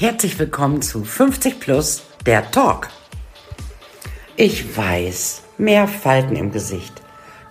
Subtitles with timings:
[0.00, 2.88] Herzlich willkommen zu 50 Plus, der Talk.
[4.34, 7.02] Ich weiß, mehr Falten im Gesicht,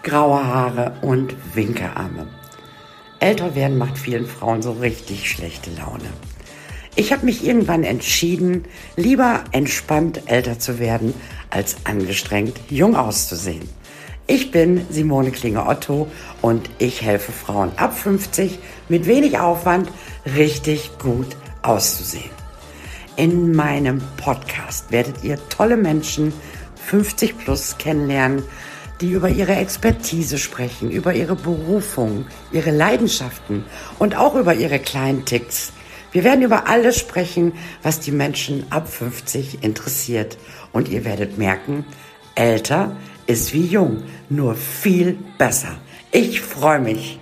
[0.02, 2.26] graue Haare und Winkearme.
[3.20, 6.10] Älter werden macht vielen Frauen so richtig schlechte Laune.
[6.96, 11.14] Ich habe mich irgendwann entschieden, lieber entspannt älter zu werden,
[11.52, 13.70] als angestrengt jung auszusehen.
[14.26, 16.08] Ich bin Simone Klinge-Otto
[16.42, 18.58] und ich helfe Frauen ab 50
[18.88, 19.92] mit wenig Aufwand
[20.26, 21.28] richtig gut
[21.62, 22.39] auszusehen.
[23.20, 26.32] In meinem Podcast werdet ihr tolle Menschen
[26.86, 28.44] 50 plus kennenlernen,
[29.02, 33.66] die über ihre Expertise sprechen, über ihre Berufung, ihre Leidenschaften
[34.00, 35.74] und auch über ihre kleinen Ticks.
[36.14, 37.52] Wir werden über alles sprechen,
[37.84, 40.38] was die Menschen ab 50 interessiert.
[40.72, 41.84] Und ihr werdet merken,
[42.36, 42.96] älter
[43.28, 45.78] ist wie jung, nur viel besser.
[46.14, 47.20] Ich freue mich.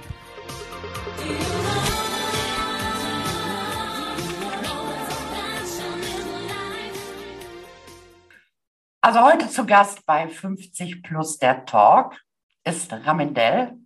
[9.07, 12.17] Also heute zu Gast bei 50 Plus der Talk
[12.65, 13.77] ist Ramendell.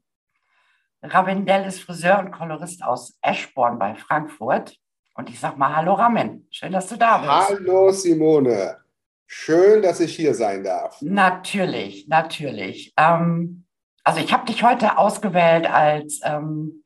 [1.03, 4.75] Ramendell ist Friseur und Kolorist aus Eschborn bei Frankfurt.
[5.13, 7.59] Und ich sag mal Hallo Ramen, schön, dass du da bist.
[7.59, 8.79] Hallo Simone,
[9.27, 10.99] schön, dass ich hier sein darf.
[11.03, 12.91] Natürlich, natürlich.
[12.97, 13.65] Ähm,
[14.03, 16.83] also ich habe dich heute ausgewählt als ähm,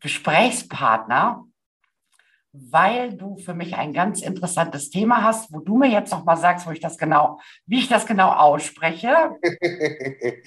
[0.00, 1.44] Gesprächspartner
[2.52, 6.36] weil du für mich ein ganz interessantes Thema hast, wo du mir jetzt noch mal
[6.36, 9.36] sagst, wo ich das genau, wie ich das genau ausspreche.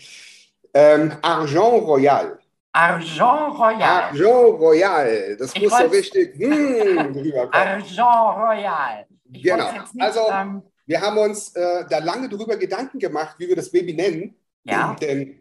[0.73, 2.39] ähm, Argent Royal.
[2.73, 3.19] Argent
[3.59, 3.81] Royal.
[3.81, 5.37] Argent Royal.
[5.37, 9.05] Das ich muss so richtig hm, Argent Royal.
[9.31, 9.71] Ich genau.
[9.71, 13.71] Nicht, also, ähm, wir haben uns äh, da lange darüber Gedanken gemacht, wie wir das
[13.71, 14.35] Baby nennen.
[14.63, 14.95] Ja.
[15.01, 15.39] Denn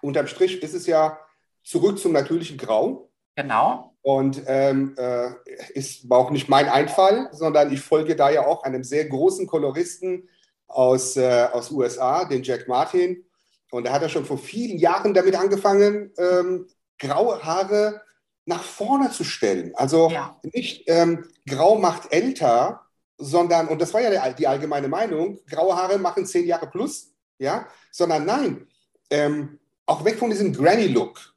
[0.00, 1.18] unterm Strich ist es ja
[1.62, 3.10] zurück zum natürlichen Grau.
[3.36, 3.95] Genau.
[4.06, 5.30] Und ähm, äh,
[5.74, 10.28] ist auch nicht mein Einfall, sondern ich folge da ja auch einem sehr großen Koloristen
[10.68, 13.24] aus, äh, aus USA, den Jack Martin.
[13.72, 16.68] Und er hat ja schon vor vielen Jahren damit angefangen, ähm,
[17.00, 18.00] graue Haare
[18.44, 19.72] nach vorne zu stellen.
[19.74, 20.38] Also ja.
[20.54, 22.82] nicht ähm, grau macht älter,
[23.18, 27.66] sondern, und das war ja die allgemeine Meinung, graue Haare machen zehn Jahre plus, ja,
[27.90, 28.68] sondern nein,
[29.10, 31.35] ähm, auch weg von diesem Granny-Look.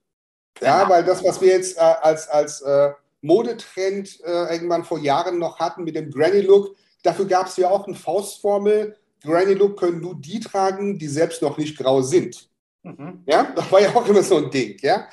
[0.62, 0.94] Ja, genau.
[0.94, 5.59] weil das, was wir jetzt äh, als, als äh, Modetrend äh, irgendwann vor Jahren noch
[5.59, 8.96] hatten mit dem Granny Look, dafür gab es ja auch eine Faustformel.
[9.24, 12.50] Granny Look können nur die tragen, die selbst noch nicht grau sind.
[12.84, 13.24] Mhm.
[13.25, 14.78] Ja, das war ja auch immer so ein Ding.
[14.81, 15.08] Ja.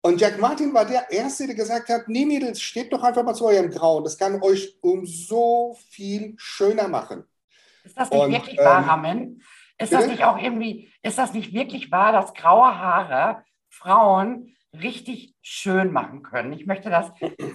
[0.00, 3.34] Und Jack Martin war der Erste, der gesagt hat: Nee, Mädels, steht doch einfach mal
[3.34, 4.04] zu eurem Grauen.
[4.04, 7.24] Das kann euch um so viel schöner machen.
[7.84, 9.42] Ist das nicht Und, wirklich wahr, ähm, Ramen?
[9.78, 15.34] Ist das nicht auch irgendwie, ist das nicht wirklich wahr, dass graue Haare Frauen richtig
[15.42, 16.52] schön machen können.
[16.52, 17.10] Ich möchte das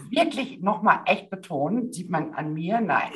[0.10, 1.92] wirklich nochmal echt betonen.
[1.92, 2.82] Sieht man an mir?
[2.82, 3.12] Nein.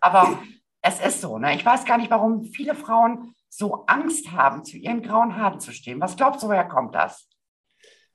[0.00, 0.38] Aber
[0.82, 1.38] es ist so.
[1.38, 1.56] Ne?
[1.56, 5.72] Ich weiß gar nicht, warum viele Frauen so Angst haben, zu ihren grauen Haaren zu
[5.72, 6.00] stehen.
[6.00, 7.28] Was glaubst du, woher kommt das?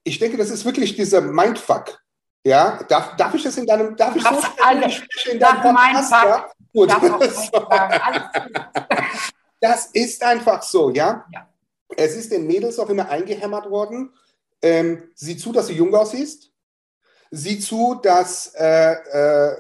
[0.04, 2.00] Ich denke, das ist wirklich dieser Mindfuck.
[2.46, 4.86] Ja, darf, darf ich das in deinem, darf ich das alle,
[5.32, 6.12] in deinem Podcast?
[6.12, 6.50] Ja?
[6.74, 6.90] Gut.
[9.60, 11.26] das ist einfach so, ja?
[11.34, 11.50] ja.
[11.98, 14.14] Es ist den Mädels auch immer eingehämmert worden
[14.62, 16.52] ähm, sieh zu, dass du jung aussiehst.
[17.32, 19.56] Sieh zu, dass äh, äh,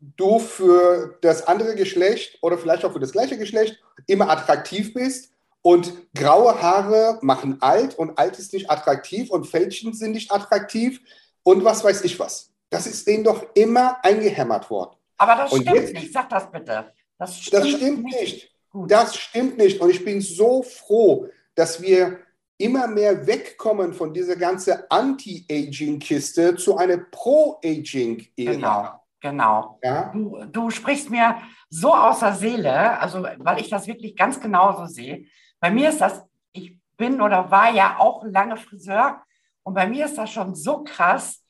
[0.00, 5.30] du für das andere Geschlecht oder vielleicht auch für das gleiche Geschlecht immer attraktiv bist.
[5.64, 11.00] Und graue Haare machen alt und alt ist nicht attraktiv und Fältchen sind nicht attraktiv
[11.44, 12.50] und was weiß ich was.
[12.68, 14.96] Das ist denen doch immer eingehämmert worden.
[15.18, 16.12] Aber das und stimmt jetzt, nicht.
[16.12, 16.92] Sag das bitte.
[17.16, 18.20] Das stimmt, das stimmt nicht.
[18.20, 18.52] nicht.
[18.88, 19.80] Das stimmt nicht.
[19.80, 22.18] Und ich bin so froh, dass wir
[22.58, 28.52] immer mehr wegkommen von dieser ganzen Anti-Aging-Kiste zu einer Pro-Aging-Ära.
[28.52, 29.02] Genau.
[29.20, 29.78] Genau.
[29.82, 30.10] Ja?
[30.12, 31.36] Du, du sprichst mir
[31.70, 35.26] so aus der Seele, also weil ich das wirklich ganz genauso sehe.
[35.60, 39.22] Bei mir ist das, ich bin oder war ja auch lange Friseur
[39.62, 41.44] und bei mir ist das schon so krass,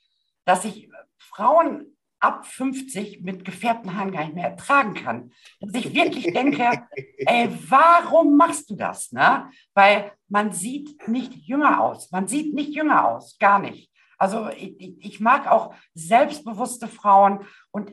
[0.45, 1.92] dass ich Frauen
[2.23, 5.33] ab 50 mit gefärbten Haaren gar nicht mehr ertragen kann.
[5.61, 6.87] Dass ich wirklich denke,
[7.19, 9.11] ey, warum machst du das?
[9.13, 9.51] Ne?
[9.75, 12.11] Weil man sieht nicht jünger aus.
[12.13, 13.91] Man sieht nicht jünger aus, gar nicht.
[14.19, 17.93] Also ich, ich mag auch selbstbewusste Frauen und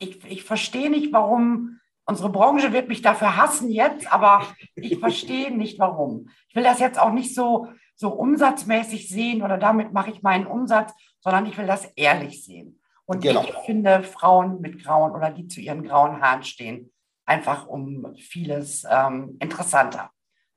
[0.00, 4.42] ich, ich verstehe nicht, warum unsere Branche wird mich dafür hassen jetzt, aber
[4.74, 6.30] ich verstehe nicht, warum.
[6.48, 10.46] Ich will das jetzt auch nicht so, so umsatzmäßig sehen oder damit mache ich meinen
[10.46, 12.80] Umsatz, sondern ich will das ehrlich sehen.
[13.08, 13.42] Und genau.
[13.42, 16.92] ich finde Frauen mit grauen oder die zu ihren grauen Haaren stehen,
[17.24, 20.10] einfach um vieles ähm, interessanter.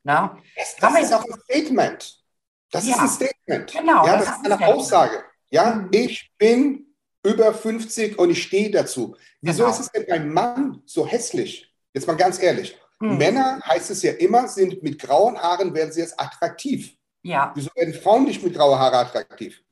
[0.03, 0.37] Na?
[0.57, 2.23] Das, das ist auch ein Statement.
[2.69, 2.95] Das ja.
[2.95, 3.71] ist ein Statement.
[3.71, 4.05] Genau.
[4.05, 5.23] Ja, das, das ist eine Aussage.
[5.49, 5.89] Ja, mhm.
[5.91, 6.87] ich bin
[7.23, 9.15] über 50 und ich stehe dazu.
[9.39, 9.73] Wieso Genau.
[9.73, 11.73] ist es denn beim Mann so hässlich?
[11.93, 12.77] Jetzt mal ganz ehrlich.
[12.99, 13.17] Hm.
[13.17, 16.97] Männer, heißt es ja immer, sind mit grauen Haaren, werden sie jetzt attraktiv.
[17.23, 17.53] Ja.
[17.55, 19.63] Wieso werden Frauen nicht mit grauer Haare attraktiv?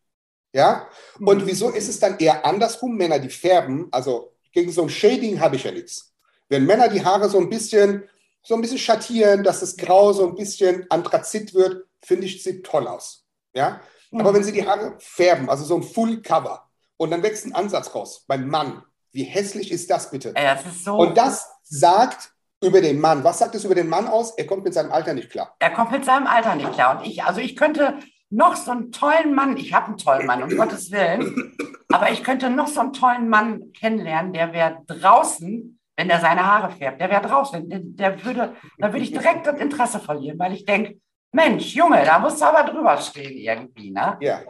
[0.54, 0.88] Ja?
[1.20, 1.48] Und Mhm.
[1.48, 2.96] wieso ist es dann eher andersrum?
[2.96, 6.14] Männer, die färben, also gegen so ein Shading habe ich ja nichts.
[6.48, 8.10] Wenn Männer die Haare so ein bisschen,
[8.42, 12.66] so ein bisschen schattieren, dass das Grau so ein bisschen anthrazit wird, finde ich, sieht
[12.66, 13.26] toll aus.
[13.54, 13.82] Ja?
[14.12, 14.36] Aber Mhm.
[14.38, 16.66] wenn sie die Haare färben, also so ein Full Cover,
[16.98, 20.34] und dann wächst ein Ansatz raus beim Mann, wie hässlich ist das bitte?
[20.36, 20.96] Ey, das ist so.
[20.98, 22.32] Und das sagt
[22.62, 23.24] über den Mann.
[23.24, 24.32] Was sagt es über den Mann aus?
[24.38, 25.56] Er kommt mit seinem Alter nicht klar.
[25.60, 26.98] Er kommt mit seinem Alter nicht klar.
[27.00, 28.00] Und ich, also ich könnte
[28.30, 31.58] noch so einen tollen Mann, ich habe einen tollen Mann, um Gottes Willen,
[31.92, 36.46] aber ich könnte noch so einen tollen Mann kennenlernen, der wäre draußen, wenn der seine
[36.46, 37.70] Haare färbt, der wäre draußen.
[37.70, 41.00] Der, der würde, da würde ich direkt das Interesse verlieren, weil ich denke,
[41.32, 44.18] Mensch, Junge, da musst du aber drüber stehen irgendwie, ne?
[44.22, 44.42] Ja.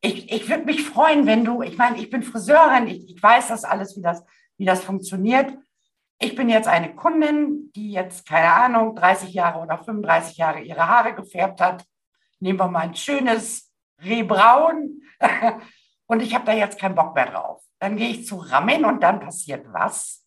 [0.00, 3.48] Ich, ich würde mich freuen, wenn du, ich meine, ich bin Friseurin, ich, ich weiß
[3.48, 4.24] das alles, wie das,
[4.58, 5.54] wie das funktioniert.
[6.18, 10.86] Ich bin jetzt eine Kundin, die jetzt, keine Ahnung, 30 Jahre oder 35 Jahre ihre
[10.88, 11.84] Haare gefärbt hat.
[12.40, 13.72] Nehmen wir mal ein schönes
[14.02, 15.02] Rehbraun.
[16.06, 17.62] Und ich habe da jetzt keinen Bock mehr drauf.
[17.80, 20.24] Dann gehe ich zu Ramen und dann passiert was?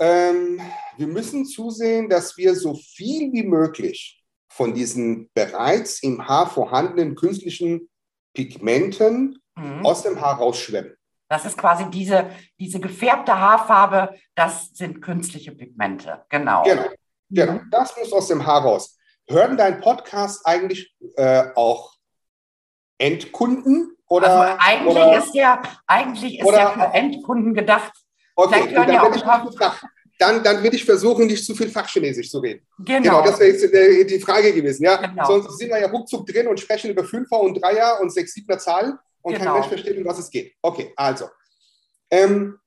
[0.00, 0.60] Ähm,
[0.96, 7.14] wir müssen zusehen, dass wir so viel wie möglich von diesen bereits im Haar vorhandenen
[7.14, 7.90] künstlichen
[8.34, 9.84] Pigmenten Mhm.
[9.84, 10.94] aus dem Haar rausschwemmen.
[11.28, 16.24] Das ist quasi diese, diese gefärbte Haarfarbe, das sind künstliche Pigmente.
[16.28, 16.64] Genau.
[16.64, 16.86] Genau,
[17.28, 17.52] genau.
[17.52, 17.68] Mhm.
[17.70, 18.98] Das muss aus dem Haar raus.
[19.30, 21.94] Hören dein Podcast eigentlich äh, auch
[22.98, 23.96] Endkunden?
[24.08, 27.92] Oder, also eigentlich oder, ist der, eigentlich ist oder- der für Endkunden gedacht.
[28.34, 29.80] okay, vielleicht hören ja auch ein paar-
[30.18, 32.66] dann, dann will ich versuchen, nicht zu viel Fachchinesisch zu reden.
[32.78, 33.00] Genau.
[33.02, 34.84] Genau, das wäre jetzt äh, die Frage gewesen.
[34.84, 34.96] Ja?
[34.96, 35.24] Genau.
[35.24, 38.58] Sonst sind wir ja ruckzuck drin und sprechen über Fünfer und Dreier und Sechs, Siebener
[38.58, 39.44] Zahlen und Genau.
[39.44, 40.52] kein Mensch versteht, um was es geht.
[40.60, 41.28] Okay, also.
[42.10, 42.58] Ähm,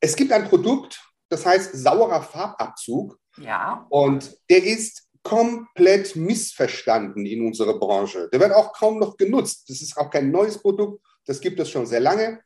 [0.00, 3.84] es gibt ein Produkt, das heißt saurer Farbabzug ja.
[3.90, 8.28] und der ist komplett missverstanden in unserer Branche.
[8.32, 9.68] Der wird auch kaum noch genutzt.
[9.68, 12.40] Das ist auch kein neues Produkt, das gibt es schon sehr lange.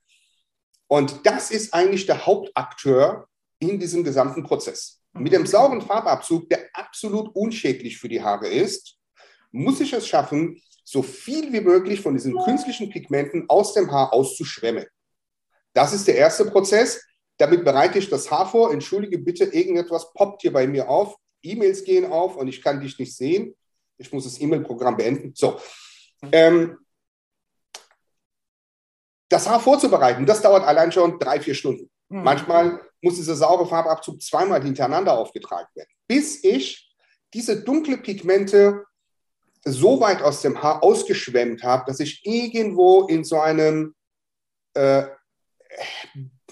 [0.86, 3.28] Und das ist eigentlich der Hauptakteur
[3.58, 5.02] in diesem gesamten Prozess.
[5.12, 8.96] Mit dem sauren Farbabzug, der absolut unschädlich für die Haare ist,
[9.50, 14.12] muss ich es schaffen, so viel wie möglich von diesen künstlichen Pigmenten aus dem Haar
[14.12, 14.86] auszuschwemmen.
[15.74, 17.04] Das ist der erste Prozess.
[17.36, 18.72] Damit bereite ich das Haar vor.
[18.72, 21.16] Entschuldige bitte, irgendetwas poppt hier bei mir auf.
[21.42, 23.54] E-Mails gehen auf und ich kann dich nicht sehen.
[23.96, 25.32] Ich muss das E-Mail-Programm beenden.
[25.34, 25.60] So.
[26.32, 26.78] Ähm,
[29.28, 31.90] das Haar vorzubereiten, das dauert allein schon drei, vier Stunden.
[32.08, 32.22] Mhm.
[32.22, 36.94] Manchmal muss dieser saure Farbabzug zweimal hintereinander aufgetragen werden, bis ich
[37.34, 38.84] diese dunkle Pigmente
[39.64, 43.94] so weit aus dem Haar ausgeschwemmt habe, dass ich irgendwo in so einem
[44.74, 45.04] äh,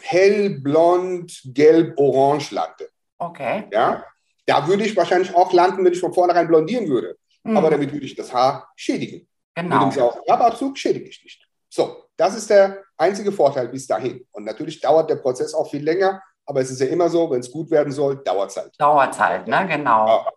[0.01, 2.91] hellblond, gelb, orange lande.
[3.19, 3.69] Okay.
[3.73, 4.05] Ja?
[4.47, 7.17] Da würde ich wahrscheinlich auch landen, wenn ich von vornherein blondieren würde.
[7.43, 7.57] Mhm.
[7.57, 9.29] Aber damit würde ich das Haar schädigen.
[9.57, 9.81] Mit genau.
[9.81, 11.47] dem sauren Farbabzug schädige ich nicht.
[11.69, 14.27] So, das ist der einzige Vorteil bis dahin.
[14.33, 17.41] Und natürlich dauert der Prozess auch viel länger, aber es ist ja immer so, wenn
[17.41, 18.73] es gut werden soll, dauert es halt.
[18.79, 19.67] Dauert halt, ne?
[19.69, 20.07] Genau.
[20.07, 20.33] Ja.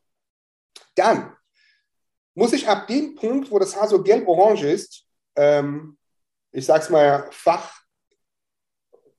[0.95, 1.35] Dann
[2.33, 5.97] muss ich ab dem Punkt, wo das Haar so gelb-orange ist, ähm,
[6.51, 7.79] ich sag's mal Fach,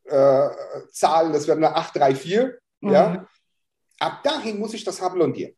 [0.04, 0.48] äh,
[0.90, 3.26] Zahlen, das wird eine 834, ja, Mhm.
[4.00, 5.54] Ab dahin muss ich das Haar blondieren.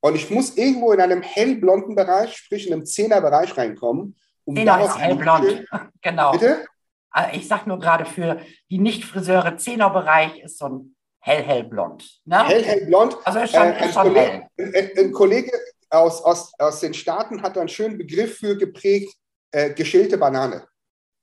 [0.00, 4.16] Und ich muss irgendwo in einem hellblonden Bereich, sprich in einem Zehner-Bereich reinkommen.
[4.44, 5.64] Um Zehner daraus ist hellblond.
[6.02, 6.32] Genau.
[6.32, 6.66] Bitte?
[7.10, 12.20] Also Ich sag nur gerade für die Nicht-Friseure, Zehnerbereich ist so ein hell-hellblond.
[12.26, 12.44] Ne?
[12.46, 13.16] Hell, hellblond.
[13.24, 14.72] Also ist schon, Äh, ein, ist schon Kollege, hell.
[14.98, 15.52] ein, ein Kollege
[15.88, 19.14] aus, aus, aus den Staaten hat da einen schönen Begriff für geprägt,
[19.52, 20.66] äh, geschälte Banane.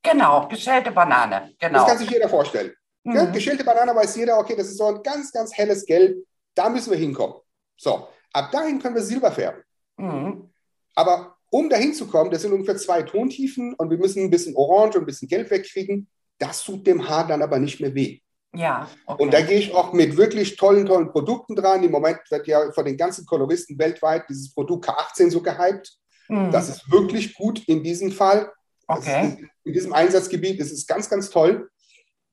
[0.02, 1.52] Genau, geschälte Banane.
[1.60, 1.86] Das Genau.
[1.86, 2.74] kann sich jeder vorstellen.
[3.04, 3.34] Ja, Mhm.
[3.34, 6.24] geschälte Banane weiß jeder, okay, das ist so ein ganz, ganz helles Gelb.
[6.56, 7.36] Da müssen wir hinkommen.
[7.78, 9.64] So, ab dahin können wir Silber färben.
[9.98, 10.50] Mhm.
[10.96, 14.56] Aber um dahin zu kommen, das sind ungefähr zwei Tontiefen und wir müssen ein bisschen
[14.56, 16.08] Orange und ein bisschen Gelb wegkriegen.
[16.38, 18.20] Das tut dem Haar dann aber nicht mehr weh.
[18.54, 19.24] Ja, okay.
[19.24, 21.84] Und da gehe ich auch mit wirklich tollen, tollen Produkten dran.
[21.84, 25.98] Im Moment wird ja von den ganzen Koloristen weltweit dieses Produkt K18 so gehypt.
[26.28, 26.52] Mhm.
[26.52, 28.52] Das ist wirklich gut in diesem Fall.
[28.88, 29.28] Okay.
[29.28, 31.70] ist- In diesem Einsatzgebiet ist es ganz, ganz toll.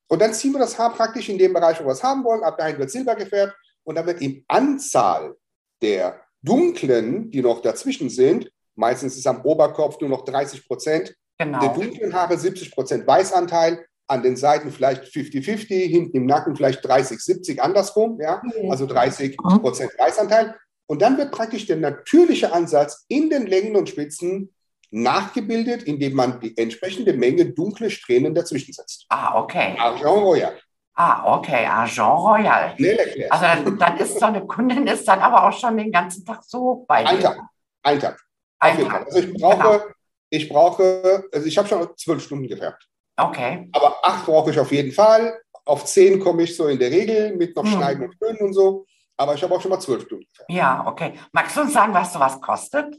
[0.09, 2.43] Und dann ziehen wir das Haar praktisch in dem Bereich, wo wir es haben wollen.
[2.43, 3.55] Ab dahin wird Silber gefärbt.
[3.83, 5.35] Und dann wird die Anzahl
[5.81, 11.47] der dunklen, die noch dazwischen sind, meistens ist am Oberkopf nur noch 30 Prozent, der
[11.47, 11.73] Genau.
[11.73, 17.59] dunklen Haare 70 Prozent Weißanteil, an den Seiten vielleicht 50-50, hinten im Nacken vielleicht 30-70
[17.59, 20.55] andersrum, ja, also 30 Prozent Weißanteil.
[20.87, 24.51] Und dann wird praktisch der natürliche Ansatz in den Längen und Spitzen
[24.91, 29.05] nachgebildet, indem man die entsprechende Menge dunkle Strähnen dazwischen setzt.
[29.09, 29.75] Ah, okay.
[29.77, 30.57] Argent Royal.
[30.95, 31.65] Ah, okay.
[31.65, 32.69] Argent Royal.
[32.77, 33.31] Erklärt.
[33.31, 36.43] Also dann, dann ist so eine Kundin ist dann aber auch schon den ganzen Tag
[36.43, 37.23] so bei Ein dir.
[37.23, 37.39] Tag.
[37.83, 38.19] Ein Tag.
[38.59, 39.05] Ein Tag.
[39.05, 39.83] Also ich brauche, Genau.
[40.29, 42.85] ich brauche, also ich habe schon zwölf Stunden gefärbt.
[43.15, 43.69] Okay.
[43.73, 45.39] Aber acht brauche ich auf jeden Fall.
[45.65, 47.71] Auf zehn komme ich so in der Regel mit noch Hm.
[47.73, 48.85] Schneiden und Föhnen und so.
[49.17, 50.51] Aber ich habe auch schon mal zwölf Stunden gefärbt.
[50.51, 51.13] Ja, okay.
[51.31, 52.95] Magst du uns sagen, was sowas kostet?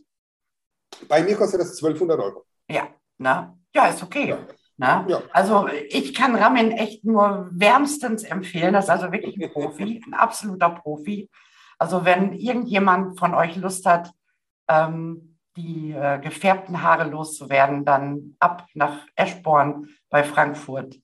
[1.08, 2.44] Bei mir kostet das 1200 Euro.
[2.68, 3.56] Ja, ne?
[3.74, 4.36] Ja, ist okay.
[4.76, 5.04] Ne?
[5.08, 5.22] Ja.
[5.32, 8.72] Also ich kann Ramin echt nur wärmstens empfehlen.
[8.72, 11.28] Das ist also wirklich ein Profi, ein absoluter Profi.
[11.78, 14.10] Also wenn irgendjemand von euch Lust hat,
[14.68, 20.96] ähm, die äh, gefärbten Haare loszuwerden, dann ab nach Eschborn bei Frankfurt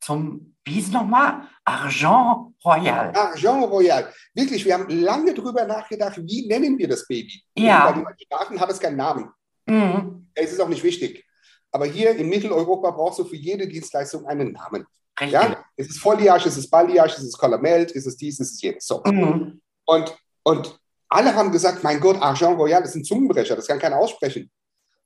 [0.00, 1.48] zum, wie hieß es nochmal?
[1.64, 3.12] Argent Royal.
[3.14, 4.12] Argent Royal.
[4.34, 7.42] Wirklich, wir haben lange drüber nachgedacht, wie nennen wir das Baby?
[7.56, 7.90] Ja.
[7.90, 9.30] Bei den Staaten hat es keinen Namen.
[9.66, 10.28] Mhm.
[10.34, 11.24] Es ist auch nicht wichtig.
[11.72, 14.86] Aber hier in Mitteleuropa brauchst du für jede Dienstleistung einen Namen.
[15.20, 15.32] Richtig.
[15.32, 15.64] Ja?
[15.76, 18.86] Es ist Foliage, es ist Balayage, es ist Color-Melt, es ist dies, es ist jenes.
[18.86, 19.02] So.
[19.04, 19.60] Mhm.
[19.84, 23.98] Und, und alle haben gesagt, mein Gott, Argent Royal ist ein Zungenbrecher, das kann keiner
[23.98, 24.50] aussprechen.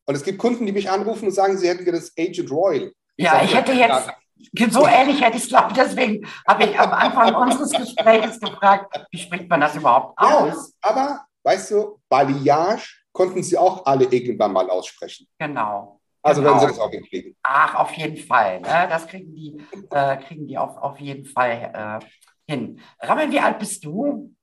[0.06, 2.92] Und es gibt Kunden, die mich anrufen und sagen, sie hätten das Agent Royal.
[3.16, 4.10] Ja, sag, ich hätte jetzt,
[4.70, 9.18] so ähnlich hätte ich es glaube deswegen habe ich am Anfang unseres Gesprächs gefragt, wie
[9.18, 10.72] spricht man das überhaupt Ja, aus?
[10.82, 15.26] aber, weißt du, Balayage konnten sie auch alle irgendwann mal aussprechen.
[15.38, 16.00] Genau.
[16.22, 16.54] Also Genau.
[16.54, 17.36] werden sie das auch hinkriegen.
[17.42, 18.60] Ach, auf jeden Fall.
[18.60, 18.86] Ne?
[18.88, 19.56] Das kriegen die,
[19.90, 22.80] äh, kriegen die auf, auf jeden Fall äh, hin.
[23.00, 24.34] Rammel, wie alt bist du?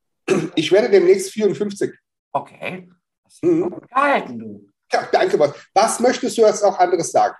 [0.56, 1.92] Ich werde demnächst 54.
[2.32, 2.90] Okay.
[3.24, 3.82] Das ist Mhm.
[3.90, 4.68] gehalten, du.
[4.94, 5.54] Ja, danke, was.
[5.74, 7.36] Was möchtest du jetzt auch anderes sagen?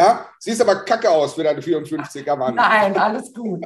[0.00, 2.54] Ja, siehst aber kacke aus für deine 54er Mann.
[2.54, 3.62] Nein, alles gut.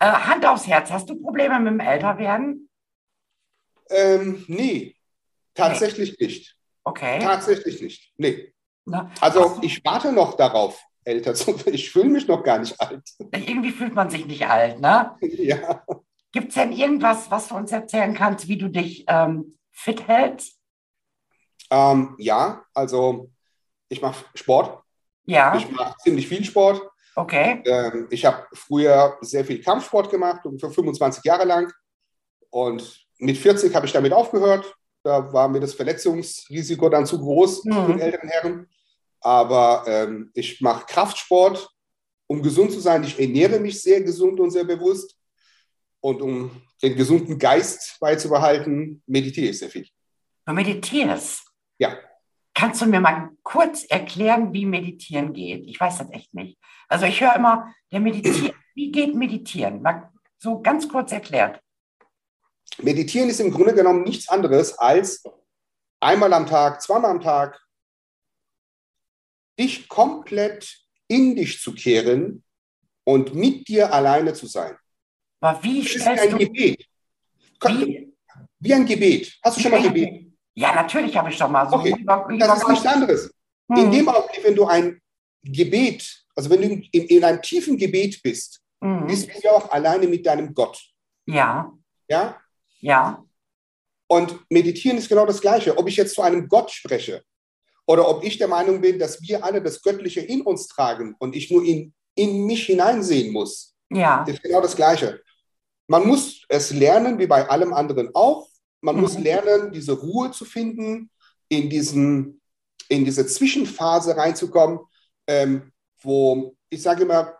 [0.00, 2.68] Äh, Hand aufs Herz, hast du Probleme mit dem Älterwerden?
[3.88, 4.96] Ähm, nee,
[5.54, 6.56] tatsächlich nicht.
[6.82, 7.20] Okay.
[7.20, 8.12] Tatsächlich nicht.
[8.16, 8.52] Nee.
[8.86, 9.08] Ne?
[9.20, 11.74] Also ich warte noch darauf, älter zu werden.
[11.74, 13.08] Ich fühle mich noch gar nicht alt.
[13.30, 15.16] Irgendwie fühlt man sich nicht alt, ne?
[15.20, 15.84] ja.
[16.32, 20.58] Gibt es denn irgendwas, was du uns erzählen kannst, wie du dich ähm, fit hältst?
[21.70, 23.30] Ähm, ja, also
[23.88, 24.82] ich mache Sport.
[25.28, 26.80] Ja, Ich mache ziemlich viel Sport.
[27.14, 27.62] okay.
[27.66, 31.72] Ähm, ich habe früher sehr viel Kampfsport gemacht, ungefähr 25 Jahre lang.
[32.50, 34.74] Und mit 40 habe ich damit aufgehört.
[35.02, 37.86] Da war mir das Verletzungsrisiko dann zu groß Mhm.
[37.88, 38.66] den älteren Herren.
[39.20, 41.68] Aber ähm, ich mache Kraftsport,
[42.26, 43.04] um gesund zu sein.
[43.04, 45.14] Ich ernähre mich sehr gesund und sehr bewusst.
[46.00, 49.86] Und um den gesunden Geist beizubehalten, meditiere ich sehr viel.
[50.46, 51.42] Du meditierst.
[51.78, 51.98] Ja.
[52.58, 55.64] Kannst du mir mal kurz erklären, wie Meditieren geht?
[55.68, 56.58] Ich weiß das echt nicht.
[56.88, 58.52] Also ich höre immer, der Meditieren.
[58.74, 59.80] Wie geht Meditieren?
[59.80, 61.62] Mal so ganz kurz erklärt.
[62.78, 65.22] Meditieren ist im Grunde genommen nichts anderes als
[66.00, 67.64] einmal am Tag, zweimal am Tag,
[69.56, 72.42] dich komplett in dich zu kehren
[73.04, 74.76] und mit dir alleine zu sein.
[75.40, 76.38] Aber wie Das ist ein du...
[76.38, 76.84] Gebet.
[77.68, 78.12] Wie,
[78.58, 79.38] Wie ein Gebet.
[79.44, 80.27] Hast du schon mal Gebet?
[80.58, 81.76] Ja, natürlich habe ich schon mal so.
[81.76, 83.30] Okay, Lieber, lieber Das ist nichts anderes.
[83.70, 83.76] Hm.
[83.84, 85.00] In dem Augenblick, wenn du ein
[85.42, 89.06] Gebet, also wenn du in, in einem tiefen Gebet bist, Mhm.
[89.08, 90.80] bist du ja auch alleine mit deinem Gott.
[91.26, 91.72] Ja,
[92.08, 92.36] Ja?
[92.80, 93.24] ja,
[94.06, 95.76] Und meditieren ist genau das Gleiche.
[95.76, 97.24] Ob ich jetzt zu einem Gott spreche
[97.88, 101.34] oder ob ich der Meinung bin, dass wir alle das Göttliche in uns tragen und
[101.34, 104.22] ich nur in, in mich hineinsehen muss, ja.
[104.28, 105.20] ist genau das Gleiche.
[105.88, 108.46] Man muss es lernen, wie bei allem anderen auch.
[108.80, 109.00] Man Mhm.
[109.02, 111.10] muss lernen, diese Ruhe zu finden,
[111.48, 112.40] in, diesen,
[112.88, 114.80] in diese Zwischenphase reinzukommen,
[115.26, 117.34] ähm, wo ich sage immer,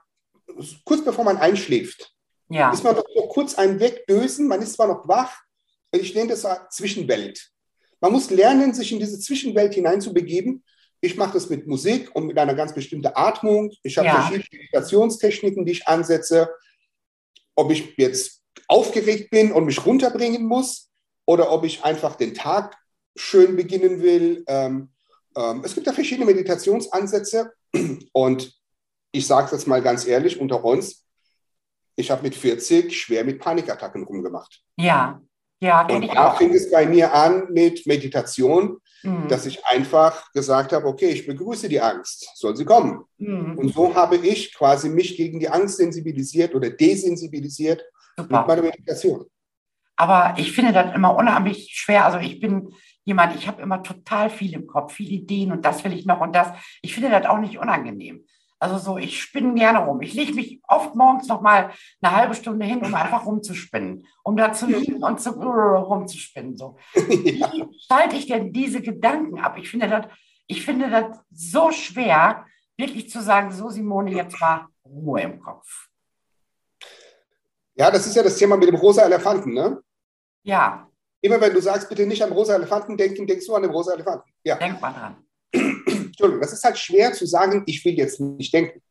[0.85, 2.13] kurz bevor man einschläft,
[2.51, 5.37] Ja, ist man doch so kurz ein Wegdösen, man ist zwar noch wach,
[5.93, 7.51] ich nenne das Zwischenwelt.
[8.01, 10.65] Man muss lernen, sich in diese Zwischenwelt hineinzubegeben.
[11.01, 13.71] Ich mache das mit Musik und mit einer ganz bestimmten Atmung.
[13.83, 14.15] Ich habe Ja.
[14.23, 16.49] verschiedene Meditationstechniken, die ich ansetze.
[17.55, 20.88] Ob ich jetzt aufgeregt bin und mich runterbringen muss
[21.29, 22.75] oder ob ich einfach den Tag
[23.15, 24.45] schön beginnen will.
[24.47, 24.89] Ähm,
[25.37, 27.53] ähm, es gibt da verschiedene Meditationsansätze
[28.13, 28.51] und
[29.13, 31.05] ich sage es jetzt mal ganz ehrlich unter uns,
[31.97, 34.63] ich habe mit 40 schwer mit Panikattacken rumgemacht.
[34.77, 35.21] ja,
[35.61, 39.29] ja, Und da fing es bei mir an mit Meditation, Mhm.
[39.29, 43.05] dass ich einfach gesagt habe, okay, ich begrüße die Angst, soll sie kommen.
[43.19, 43.57] Mhm.
[43.57, 47.81] Und so habe ich quasi mich gegen die Angst sensibilisiert oder desensibilisiert
[48.17, 48.45] mit Super.
[48.47, 49.25] meiner Meditation.
[49.99, 52.05] Aber ich finde das immer unheimlich schwer.
[52.05, 52.73] Also ich bin
[53.05, 56.21] jemand, ich habe immer total viel im Kopf, viele Ideen und das will ich noch
[56.21, 56.53] und das.
[56.83, 58.25] Ich finde das auch nicht unangenehm.
[58.61, 60.01] Also so, ich spinne gerne rum.
[60.01, 64.37] Ich lege mich oft morgens noch mal eine halbe Stunde hin, um einfach rumzuspinnen, um
[64.37, 66.57] da zu liegen und zu, rumzuspinnen.
[66.57, 66.77] So.
[66.95, 67.03] ja.
[67.53, 69.57] Wie schalte ich denn diese Gedanken ab?
[69.59, 70.07] Ich finde das
[70.47, 75.89] Ich finde das so schwer, wirklich zu sagen, so Simone, jetzt mal Ruhe im Kopf.
[77.75, 79.83] Ja, das ist ja das Thema mit dem rosa Elefanten, ne?
[80.43, 80.89] Ja.
[81.21, 83.93] Immer wenn du sagst, bitte nicht am rosa Elefanten denken, denkst du an den rosa
[83.95, 84.31] Elefanten.
[84.45, 84.57] Ja.
[84.57, 85.17] Denk mal dran.
[85.53, 88.83] Entschuldigung, das ist halt schwer zu sagen, ich will jetzt nicht denken,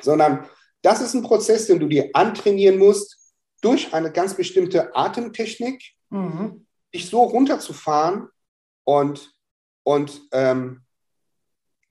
[0.00, 0.46] sondern
[0.82, 3.18] das ist ein Prozess, den du dir antrainieren musst,
[3.60, 6.66] durch eine ganz bestimmte Atemtechnik, mhm.
[6.94, 8.28] dich so runterzufahren
[8.84, 9.32] und,
[9.82, 10.82] und ähm,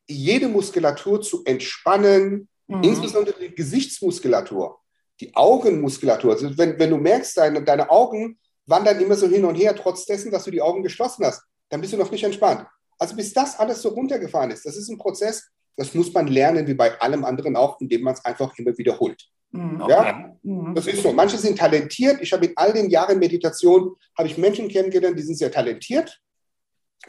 [0.07, 2.83] jede Muskulatur zu entspannen, mhm.
[2.83, 4.79] insbesondere die Gesichtsmuskulatur,
[5.19, 6.33] die Augenmuskulatur.
[6.33, 10.05] Also wenn, wenn du merkst, deine, deine Augen wandern immer so hin und her, trotz
[10.05, 12.65] dessen, dass du die Augen geschlossen hast, dann bist du noch nicht entspannt.
[12.97, 16.65] Also bis das alles so runtergefahren ist, das ist ein Prozess, das muss man lernen,
[16.67, 19.21] wie bei allem anderen auch, indem man es einfach immer wiederholt.
[19.51, 19.91] Mhm, okay.
[19.91, 20.75] Ja, mhm.
[20.75, 21.11] das ist so.
[21.11, 22.21] Manche sind talentiert.
[22.21, 26.21] Ich habe in all den Jahren Meditation habe ich Menschen kennengelernt, die sind sehr talentiert,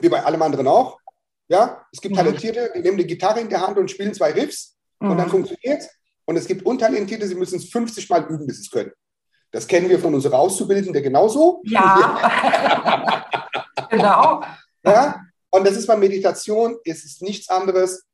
[0.01, 0.99] wie bei allem anderen auch.
[1.49, 2.19] Ja, es gibt mhm.
[2.19, 5.13] Talentierte, die nehmen eine Gitarre in der Hand und spielen zwei Riffs mhm.
[5.13, 5.91] und dann funktioniert es.
[6.25, 8.91] Und es gibt Untalentierte, sie müssen es 50 Mal üben, bis sie es können.
[9.51, 11.63] Das kennen wir von unseren Auszubildenden genauso.
[11.65, 13.25] Ja,
[13.91, 14.43] genau.
[14.85, 18.05] Ja, und das ist bei Meditation, es ist nichts anderes.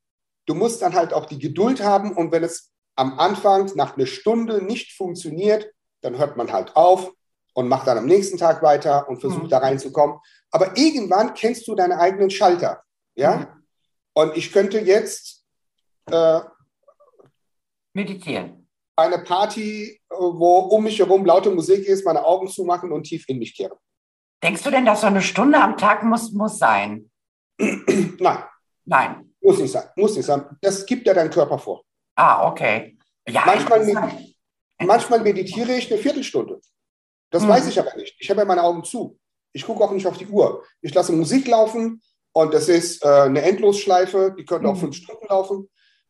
[0.46, 4.06] Du musst dann halt auch die Geduld haben und wenn es am Anfang nach einer
[4.06, 5.72] Stunde nicht funktioniert,
[6.02, 7.12] dann hört man halt auf
[7.54, 9.48] und macht dann am nächsten Tag weiter und versucht mhm.
[9.48, 10.18] da reinzukommen.
[10.50, 12.82] Aber irgendwann kennst du deine eigenen Schalter.
[13.14, 13.36] Ja?
[13.36, 13.46] Mhm.
[14.14, 15.44] Und ich könnte jetzt
[16.10, 16.40] äh,
[17.94, 18.68] meditieren.
[18.96, 20.01] Eine Party,
[20.38, 23.76] wo um mich herum laute Musik ist, meine Augen zumachen und tief in mich kehren.
[24.42, 27.10] Denkst du denn, dass so eine Stunde am Tag muss, muss sein?
[27.58, 28.44] Nein.
[28.84, 29.34] Nein.
[29.40, 29.84] Muss nicht sein.
[29.96, 30.44] Muss nicht sein.
[30.60, 31.82] Das gibt ja dein Körper vor.
[32.16, 32.96] Ah, okay.
[33.28, 34.18] Ja, manchmal,
[34.80, 36.60] manchmal meditiere ich eine Viertelstunde.
[37.30, 37.48] Das hm.
[37.48, 38.16] weiß ich aber nicht.
[38.18, 39.18] Ich habe ja meine Augen zu.
[39.52, 40.64] Ich gucke auch nicht auf die Uhr.
[40.80, 42.02] Ich lasse Musik laufen
[42.32, 44.34] und das ist äh, eine Endlosschleife.
[44.36, 44.74] Die könnte hm.
[44.74, 45.68] auch fünf Stunden laufen.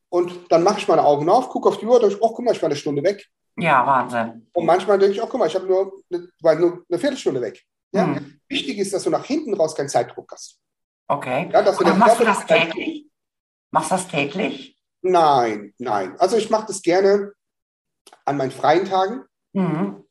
[0.09, 2.45] Und dann mache ich meine Augen auf, gucke auf die Uhr und denke, oh, guck
[2.45, 3.27] mal, ich war eine Stunde weg.
[3.57, 4.49] Ja, Wahnsinn.
[4.53, 7.63] Und manchmal denke ich, oh, guck mal, ich habe nur, eine, nur eine Viertelstunde weg.
[7.93, 8.07] Ja?
[8.07, 8.41] Hm.
[8.49, 10.59] Wichtig ist, dass du nach hinten raus keinen Zeitdruck hast.
[11.09, 11.51] Okay.
[11.53, 13.07] Ja, dass du machst du das täglich?
[13.71, 14.79] Machst du das täglich?
[15.03, 16.17] Nein, nein.
[16.19, 17.33] Also ich mache das gerne
[18.25, 20.05] an meinen freien Tagen, mhm.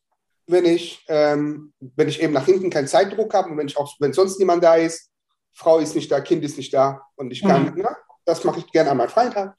[0.48, 3.96] wenn, ich, ähm, wenn ich eben nach hinten keinen Zeitdruck habe und wenn, ich auch,
[4.00, 5.10] wenn sonst niemand da ist,
[5.54, 7.82] Frau ist nicht da, Kind ist nicht da und ich kann, mhm.
[7.82, 9.54] ne, das mache ich gerne an meinen freien Tagen.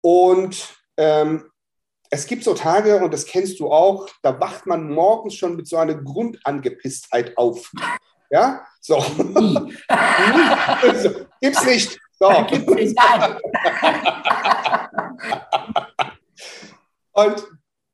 [0.00, 1.50] Und ähm,
[2.10, 5.66] es gibt so Tage, und das kennst du auch, da wacht man morgens schon mit
[5.66, 7.70] so einer Grundangepisstheit auf.
[8.30, 9.00] Ja, so.
[9.00, 9.16] so.
[11.40, 11.98] Gibt's nicht.
[12.18, 12.28] So.
[17.12, 17.46] Und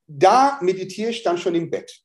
[0.07, 2.03] da meditiere ich dann schon im Bett.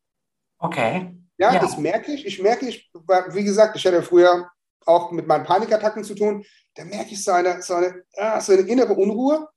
[0.60, 1.16] Okay.
[1.38, 2.26] Ja, ja, das merke ich.
[2.26, 2.90] Ich merke, ich,
[3.30, 4.50] wie gesagt, ich hatte früher
[4.86, 6.44] auch mit meinen Panikattacken zu tun.
[6.76, 8.04] Da merke ich so eine, so eine,
[8.42, 9.48] so eine innere Unruhe.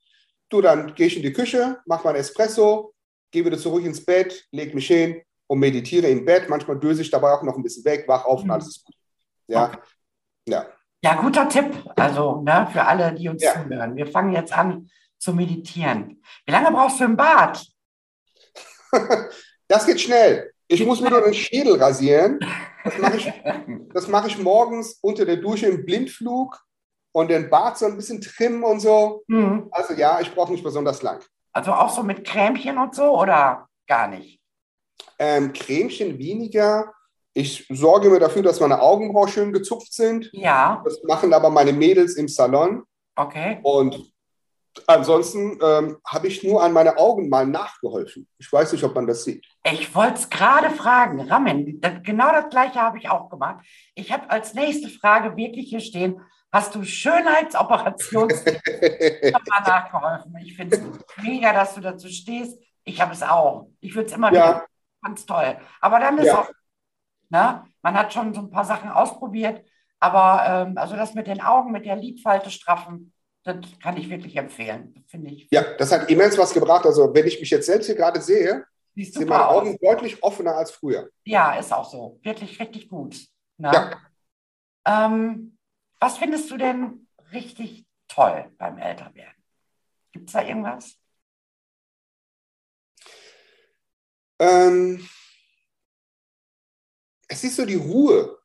[0.51, 2.93] Du, dann gehe ich in die Küche, mache mein Espresso,
[3.31, 6.49] gehe wieder zurück ins Bett, lege mich hin und meditiere im Bett.
[6.49, 8.51] Manchmal döse ich dabei auch noch ein bisschen weg, wach auf und mhm.
[8.51, 8.95] alles ist gut.
[9.47, 9.67] Ja.
[9.67, 9.77] Okay.
[10.47, 10.65] ja.
[11.03, 11.73] Ja, guter Tipp.
[11.95, 13.53] Also ne, für alle, die uns ja.
[13.53, 13.95] zuhören.
[13.95, 16.21] Wir fangen jetzt an zu meditieren.
[16.45, 17.65] Wie lange brauchst du im Bad?
[19.67, 20.51] das geht schnell.
[20.67, 22.39] Ich muss mir nur den Schädel rasieren.
[22.83, 23.33] Das mache ich,
[24.09, 26.61] mach ich morgens unter der Dusche im Blindflug
[27.11, 29.23] und den Bart so ein bisschen trimmen und so.
[29.27, 29.67] Mhm.
[29.71, 31.23] Also ja, ich brauche nicht besonders lang.
[31.53, 34.39] Also auch so mit Cremchen und so oder gar nicht?
[35.19, 36.93] Ähm, Cremchen weniger.
[37.33, 40.29] Ich sorge mir dafür, dass meine Augenbrauen schön gezupft sind.
[40.33, 40.81] Ja.
[40.83, 42.83] Das machen aber meine Mädels im Salon.
[43.15, 43.59] Okay.
[43.63, 44.11] Und
[44.87, 48.27] ansonsten ähm, habe ich nur an meine Augen mal nachgeholfen.
[48.37, 49.45] Ich weiß nicht, ob man das sieht.
[49.63, 51.81] Ich wollte es gerade fragen, Ramen.
[52.03, 53.65] Genau das gleiche habe ich auch gemacht.
[53.95, 60.35] Ich habe als nächste Frage wirklich hier stehen: Hast du Schönheitsoperations mal nachgeholfen?
[60.43, 62.59] Ich finde es mega, dass du dazu stehst.
[62.83, 63.69] Ich habe es auch.
[63.79, 64.49] Ich würde es immer ja.
[64.49, 64.65] wieder.
[65.03, 65.57] Ganz toll.
[65.79, 66.39] Aber dann ist ja.
[66.39, 66.49] auch
[67.31, 67.63] Ne?
[67.81, 69.65] Man hat schon so ein paar Sachen ausprobiert,
[69.99, 74.35] aber ähm, also das mit den Augen, mit der Lidfalte straffen, das kann ich wirklich
[74.35, 75.47] empfehlen, finde ich.
[75.49, 76.85] Ja, das hat immens was gebracht.
[76.85, 79.79] Also wenn ich mich jetzt selbst hier gerade sehe, sind meine Augen aus.
[79.81, 81.09] deutlich offener als früher.
[81.23, 82.19] Ja, ist auch so.
[82.21, 83.15] Wirklich richtig gut.
[83.57, 83.71] Ne?
[83.73, 85.05] Ja.
[85.05, 85.57] Ähm,
[86.01, 89.43] was findest du denn richtig toll beim Älterwerden?
[90.11, 90.97] Gibt es da irgendwas?
[94.39, 95.07] Ähm,
[97.27, 98.41] es ist so die Ruhe,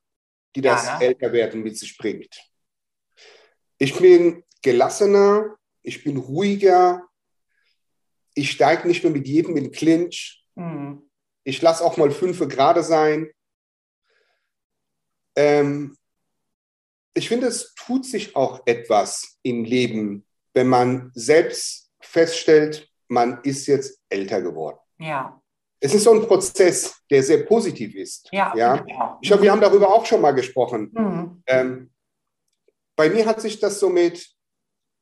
[0.54, 1.06] die das ja, ne?
[1.06, 2.36] Älterwerden mit sich bringt.
[3.78, 7.08] Ich bin gelassener, ich bin ruhiger,
[8.34, 10.44] ich steige nicht mehr mit jedem in Clinch.
[10.56, 11.10] Mhm.
[11.42, 13.30] Ich lasse auch mal fünf gerade sein.
[15.36, 15.96] Ähm,
[17.16, 23.66] ich finde, es tut sich auch etwas im Leben, wenn man selbst feststellt, man ist
[23.66, 24.78] jetzt älter geworden.
[24.98, 25.40] Ja.
[25.80, 28.28] Es ist so ein Prozess, der sehr positiv ist.
[28.32, 28.54] Ja.
[28.56, 29.18] ja?
[29.20, 30.90] Ich glaube, wir haben darüber auch schon mal gesprochen.
[30.92, 31.42] Mhm.
[31.46, 31.90] Ähm,
[32.96, 34.26] bei mir hat sich das so mit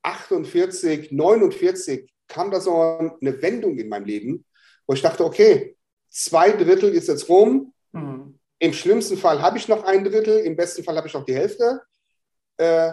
[0.02, 2.80] 48, 49 kam da so
[3.20, 4.44] eine Wendung in meinem Leben,
[4.86, 5.76] wo ich dachte, okay,
[6.10, 7.72] zwei Drittel ist jetzt rum.
[7.92, 8.38] Mhm.
[8.58, 11.34] Im schlimmsten Fall habe ich noch ein Drittel, im besten Fall habe ich noch die
[11.34, 11.80] Hälfte.
[12.56, 12.92] Äh,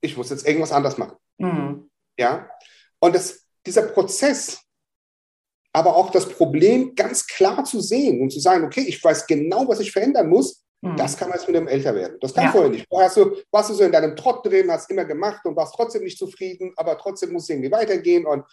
[0.00, 1.16] ich muss jetzt irgendwas anders machen.
[1.38, 1.90] Mhm.
[2.18, 2.48] Ja.
[3.00, 4.60] Und das, dieser Prozess,
[5.72, 9.68] aber auch das Problem ganz klar zu sehen und zu sagen, okay, ich weiß genau,
[9.68, 10.96] was ich verändern muss, mhm.
[10.96, 12.18] das kann man jetzt mit dem Älterwerden.
[12.20, 12.52] Das kann ja.
[12.52, 12.86] vorher nicht.
[12.88, 16.04] Vorher du, warst du so in deinem Trott drin, hast immer gemacht und warst trotzdem
[16.04, 18.26] nicht zufrieden, aber trotzdem muss es irgendwie weitergehen.
[18.26, 18.44] Und,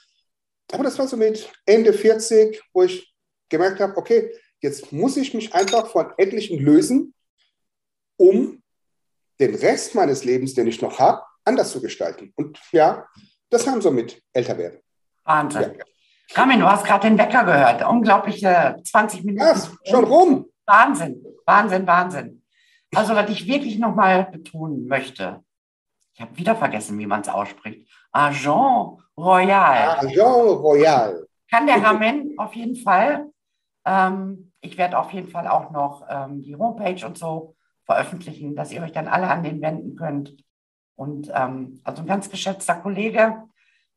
[0.72, 3.14] aber das war so mit Ende 40, wo ich
[3.50, 4.32] gemerkt habe, okay,
[4.62, 7.14] jetzt muss ich mich einfach von etlichen lösen,
[8.18, 8.62] um
[9.40, 12.34] den Rest meines Lebens, den ich noch habe, anders zu gestalten.
[12.36, 13.06] Und ja,
[13.50, 14.80] das haben so mit Älterwerden.
[15.24, 15.76] Wahnsinn.
[15.78, 15.86] Ja.
[16.34, 17.88] Ramin, du hast gerade den Wecker gehört.
[17.88, 19.46] Unglaubliche 20 Minuten.
[19.46, 20.46] Ja, schon rum.
[20.66, 22.44] Wahnsinn, Wahnsinn, Wahnsinn.
[22.96, 25.42] Also, was ich wirklich nochmal betonen möchte,
[26.14, 27.92] ich habe wieder vergessen, wie man es ausspricht.
[28.12, 30.00] Agent Royal.
[30.00, 31.28] Agent Royal.
[31.52, 33.30] Kann der Ramin auf jeden Fall.
[33.86, 38.72] Ähm, ich werde auf jeden Fall auch noch ähm, die Homepage und so veröffentlichen, dass
[38.72, 40.36] ihr euch dann alle an den wenden könnt.
[40.96, 43.44] Und ähm, also ein ganz geschätzter Kollege.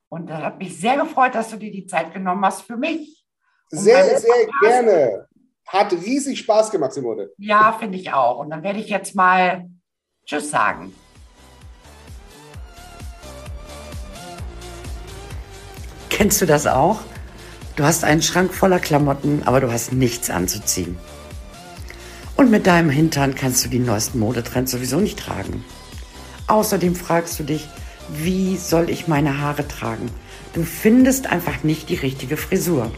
[0.08, 3.24] Und das hat mich sehr gefreut, dass du dir die Zeit genommen hast für mich.
[3.70, 5.26] Sehr, sehr gerne.
[5.66, 7.28] Hat riesig Spaß gemacht, Simone.
[7.36, 8.38] Ja, finde ich auch.
[8.38, 9.68] Und dann werde ich jetzt mal
[10.24, 10.94] Tschüss sagen.
[16.08, 17.00] Kennst du das auch?
[17.76, 20.98] Du hast einen Schrank voller Klamotten, aber du hast nichts anzuziehen.
[22.38, 25.64] Und mit deinem Hintern kannst du die neuesten Modetrends sowieso nicht tragen.
[26.46, 27.68] Außerdem fragst du dich,
[28.12, 30.08] wie soll ich meine Haare tragen?
[30.52, 32.92] Du findest einfach nicht die richtige Frisur.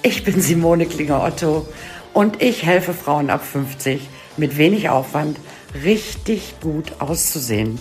[0.00, 1.68] Ich bin Simone Klinger-Otto
[2.14, 5.36] und ich helfe Frauen ab 50 mit wenig Aufwand
[5.84, 7.78] richtig gut auszusehen.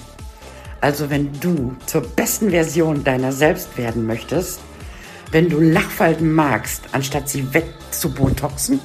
[0.81, 4.59] Also wenn du zur besten Version deiner selbst werden möchtest,
[5.31, 8.81] wenn du Lachfalten magst, anstatt sie wegzubotoxen,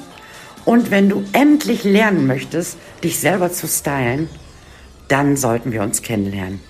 [0.68, 4.28] und wenn du endlich lernen möchtest, dich selber zu stylen,
[5.08, 6.60] dann sollten wir uns kennenlernen.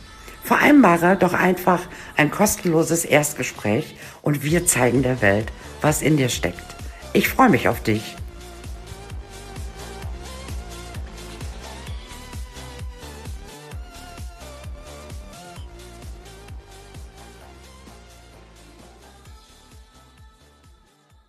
[0.45, 1.81] Vereinbare doch einfach
[2.17, 6.77] ein kostenloses Erstgespräch und wir zeigen der Welt, was in dir steckt.
[7.13, 8.15] Ich freue mich auf dich.